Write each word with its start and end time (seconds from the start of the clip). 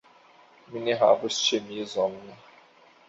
Mi 0.71 0.81
ne 0.87 0.95
havos 1.03 1.37
ĉemizon 1.49 2.17